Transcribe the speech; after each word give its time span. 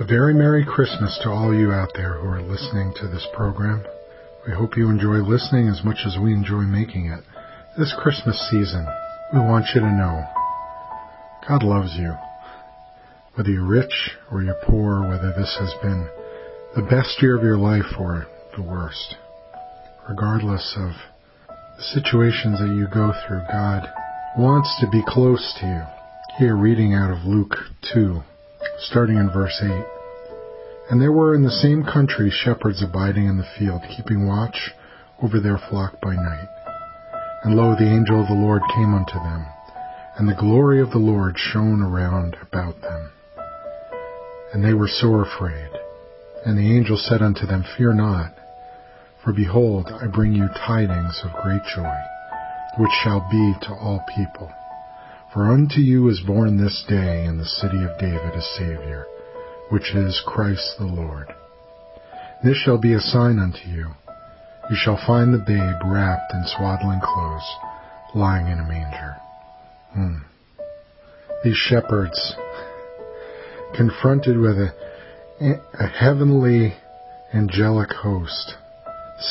A 0.00 0.04
very 0.04 0.32
Merry 0.32 0.64
Christmas 0.64 1.18
to 1.24 1.28
all 1.28 1.52
you 1.52 1.72
out 1.72 1.90
there 1.96 2.20
who 2.20 2.28
are 2.28 2.40
listening 2.40 2.94
to 3.00 3.08
this 3.08 3.26
program. 3.34 3.82
We 4.46 4.54
hope 4.54 4.76
you 4.76 4.88
enjoy 4.90 5.26
listening 5.26 5.66
as 5.66 5.82
much 5.84 5.98
as 6.06 6.16
we 6.22 6.32
enjoy 6.32 6.62
making 6.62 7.06
it. 7.06 7.24
This 7.76 7.92
Christmas 7.98 8.38
season, 8.48 8.86
we 9.32 9.40
want 9.40 9.66
you 9.74 9.80
to 9.80 9.90
know 9.90 10.24
God 11.48 11.64
loves 11.64 11.96
you. 11.98 12.14
Whether 13.34 13.50
you're 13.50 13.66
rich 13.66 14.10
or 14.30 14.40
you're 14.40 14.62
poor, 14.68 15.00
whether 15.00 15.32
this 15.32 15.56
has 15.58 15.74
been 15.82 16.08
the 16.76 16.88
best 16.88 17.20
year 17.20 17.36
of 17.36 17.42
your 17.42 17.58
life 17.58 17.98
or 17.98 18.28
the 18.56 18.62
worst, 18.62 19.16
regardless 20.08 20.76
of 20.78 20.92
the 21.76 21.82
situations 21.82 22.60
that 22.60 22.72
you 22.72 22.86
go 22.94 23.12
through, 23.26 23.42
God 23.50 23.88
wants 24.38 24.72
to 24.78 24.88
be 24.92 25.02
close 25.08 25.58
to 25.58 25.66
you. 25.66 25.82
Here, 26.38 26.56
reading 26.56 26.94
out 26.94 27.10
of 27.10 27.24
Luke 27.24 27.56
2, 27.92 28.22
starting 28.80 29.16
in 29.16 29.30
verse 29.30 29.60
8. 29.62 29.70
And 30.90 31.00
there 31.00 31.12
were 31.12 31.34
in 31.34 31.42
the 31.42 31.50
same 31.50 31.84
country 31.84 32.30
shepherds 32.30 32.82
abiding 32.82 33.26
in 33.26 33.36
the 33.36 33.48
field, 33.58 33.82
keeping 33.94 34.26
watch 34.26 34.70
over 35.22 35.40
their 35.40 35.58
flock 35.70 36.00
by 36.00 36.14
night. 36.14 36.48
And 37.44 37.56
lo, 37.56 37.74
the 37.74 37.86
angel 37.86 38.20
of 38.20 38.28
the 38.28 38.34
Lord 38.34 38.62
came 38.74 38.94
unto 38.94 39.14
them, 39.14 39.46
and 40.16 40.28
the 40.28 40.40
glory 40.40 40.80
of 40.80 40.90
the 40.90 40.98
Lord 40.98 41.36
shone 41.36 41.82
around 41.82 42.36
about 42.40 42.80
them. 42.80 43.10
And 44.52 44.64
they 44.64 44.72
were 44.72 44.88
sore 44.88 45.22
afraid. 45.22 45.70
And 46.46 46.56
the 46.56 46.76
angel 46.76 46.96
said 46.96 47.20
unto 47.20 47.46
them, 47.46 47.64
Fear 47.76 47.94
not, 47.94 48.32
for 49.22 49.32
behold, 49.32 49.90
I 49.92 50.06
bring 50.06 50.32
you 50.32 50.48
tidings 50.66 51.20
of 51.24 51.42
great 51.42 51.62
joy, 51.74 51.96
which 52.78 52.90
shall 53.02 53.28
be 53.30 53.54
to 53.66 53.74
all 53.74 54.02
people. 54.16 54.50
For 55.32 55.52
unto 55.52 55.80
you 55.80 56.08
is 56.08 56.20
born 56.20 56.56
this 56.56 56.84
day 56.88 57.26
in 57.26 57.36
the 57.36 57.44
city 57.44 57.84
of 57.84 57.98
David 57.98 58.32
a 58.34 58.40
Saviour, 58.40 59.06
which 59.68 59.94
is 59.94 60.22
Christ 60.24 60.76
the 60.78 60.86
Lord. 60.86 61.26
This 62.42 62.56
shall 62.56 62.78
be 62.78 62.94
a 62.94 63.00
sign 63.00 63.38
unto 63.38 63.68
you. 63.68 63.90
You 64.70 64.76
shall 64.76 64.96
find 65.06 65.34
the 65.34 65.38
babe 65.38 65.92
wrapped 65.92 66.32
in 66.32 66.44
swaddling 66.46 67.00
clothes, 67.02 67.56
lying 68.14 68.46
in 68.46 68.58
a 68.58 68.66
manger. 68.66 69.16
Hmm. 69.92 70.16
These 71.44 71.56
shepherds, 71.56 72.34
confronted 73.76 74.38
with 74.38 74.56
a, 74.56 74.72
a 75.78 75.86
heavenly 75.88 76.74
angelic 77.34 77.90
host, 77.90 78.54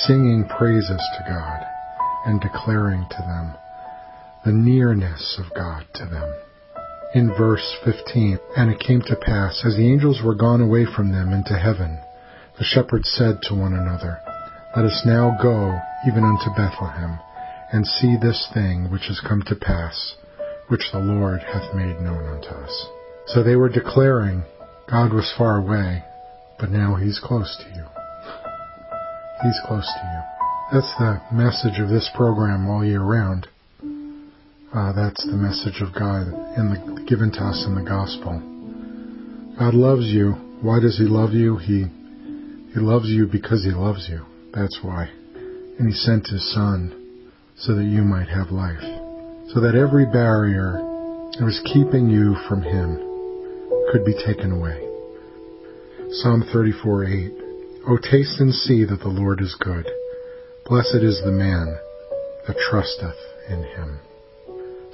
singing 0.06 0.48
praises 0.48 1.02
to 1.18 1.25
God 1.28 1.66
and 2.28 2.40
declaring 2.40 3.08
to 3.09 3.18
them 3.18 3.56
the 4.48 4.53
nearness 4.53 5.38
of 5.44 5.53
God 5.53 5.84
to 5.94 6.06
them. 6.06 6.34
In 7.14 7.36
verse 7.38 7.76
15, 7.84 8.40
And 8.56 8.72
it 8.72 8.80
came 8.80 9.02
to 9.02 9.20
pass, 9.20 9.62
as 9.66 9.76
the 9.76 9.92
angels 9.92 10.22
were 10.23 10.36
gone 10.36 10.62
away 10.62 10.86
from 10.86 11.12
them 11.12 11.34
into 11.34 11.59
heaven, 11.59 12.00
the 12.58 12.64
shepherds 12.64 13.12
said 13.12 13.42
to 13.44 13.56
one 13.56 13.73
another, 13.73 14.20
Let 14.73 14.86
us 14.86 15.03
now 15.06 15.38
go 15.44 15.78
even 16.08 16.23
unto 16.23 16.56
Bethlehem, 16.56 17.20
and 17.73 17.86
see 17.86 18.16
this 18.16 18.48
thing 18.53 18.90
which 18.90 19.09
is 19.09 19.20
come 19.20 19.44
to 19.48 19.56
pass, 19.56 20.16
which 20.70 20.94
the 20.94 21.00
Lord 21.00 21.42
hath 21.42 21.75
made 21.75 22.00
known 22.00 22.23
unto 22.23 22.48
us. 22.48 22.88
So 23.28 23.44
they 23.44 23.58
were 23.58 23.68
declaring 23.68 24.45
God 24.90 25.12
was 25.12 25.34
far 25.38 25.58
away, 25.58 26.06
but 26.58 26.72
now 26.72 26.95
he's 26.95 27.20
close 27.22 27.53
to 27.58 27.75
you. 27.75 27.84
He's 29.44 29.59
close 29.68 29.92
to 29.92 30.08
you. 30.08 30.80
That's 30.80 30.94
the 30.98 31.22
message 31.34 31.81
of 31.84 31.90
this 31.90 32.09
program 32.16 32.70
all 32.70 32.86
year 32.86 33.03
round. 33.03 33.50
Uh, 34.78 34.94
that's 34.94 35.25
the 35.25 35.33
message 35.33 35.81
of 35.81 35.89
God 35.89 36.30
in 36.53 36.70
the, 36.70 37.02
given 37.09 37.31
to 37.31 37.42
us 37.42 37.66
in 37.66 37.73
the 37.73 37.81
gospel. 37.81 38.38
God 39.58 39.73
loves 39.73 40.06
you. 40.06 40.34
Why 40.61 40.80
does 40.80 41.02
He 41.02 41.06
love 41.06 41.34
you? 41.34 41.58
He 41.58 41.89
He 42.78 42.80
loves 42.80 43.09
you 43.09 43.25
because 43.25 43.66
He 43.66 43.72
loves 43.72 44.06
you. 44.08 44.22
That's 44.53 44.78
why. 44.84 45.09
And 45.81 45.89
He 45.89 45.97
sent 45.97 46.30
His 46.30 46.45
Son 46.53 46.94
so 47.58 47.73
that 47.73 47.89
you 47.89 48.03
might 48.03 48.29
have 48.29 48.53
life, 48.53 48.85
so 49.50 49.66
that 49.66 49.74
every 49.74 50.06
barrier 50.06 50.78
that 50.78 51.41
was 51.41 51.57
keeping 51.73 52.07
you 52.13 52.38
from 52.47 52.62
Him 52.62 53.02
could 53.90 54.06
be 54.06 54.13
taken 54.13 54.52
away. 54.52 54.78
Psalm 56.22 56.46
34:8. 56.53 57.34
O 57.90 57.97
taste 57.97 58.40
and 58.40 58.53
see 58.53 58.85
that 58.85 59.02
the 59.02 59.09
Lord 59.09 59.41
is 59.41 59.57
good. 59.57 59.90
Blessed 60.69 61.02
is 61.02 61.19
the 61.25 61.34
man 61.34 61.66
that 62.46 62.62
trusteth 62.69 63.18
in 63.50 63.63
Him. 63.73 64.02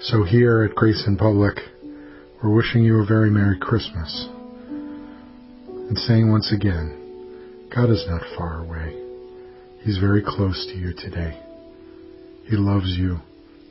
So 0.08 0.26
here 0.26 0.64
at 0.64 0.76
Grace 0.76 1.02
in 1.08 1.16
Public, 1.16 1.56
we're 2.44 2.54
wishing 2.54 2.84
you 2.84 3.00
a 3.00 3.06
very 3.06 3.30
Merry 3.30 3.58
Christmas 3.58 4.28
and 5.70 5.98
saying 5.98 6.30
once 6.30 6.52
again, 6.52 7.70
God 7.74 7.90
is 7.90 8.06
not 8.10 8.22
far 8.38 8.66
away. 8.66 9.00
He's 9.82 10.00
very 10.00 10.22
close 10.22 10.70
to 10.74 10.78
you 10.78 10.92
today. 10.94 11.40
He 12.50 12.58
loves 12.58 12.98
you. 12.98 13.20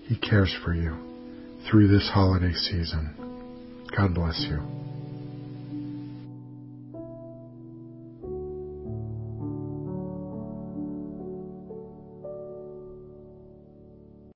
He 0.09 0.17
cares 0.17 0.57
for 0.65 0.73
you 0.73 0.97
through 1.71 1.89
this 1.89 2.09
holiday 2.11 2.55
season. 2.55 3.15
God 3.95 4.15
bless 4.15 4.43
you. 4.49 4.82